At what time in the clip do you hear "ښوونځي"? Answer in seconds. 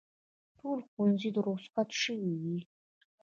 0.89-1.29